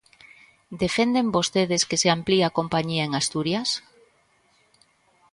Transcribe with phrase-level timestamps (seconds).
[0.83, 3.69] ¿Defenden vostedes que se amplíe a compañía en Asturias?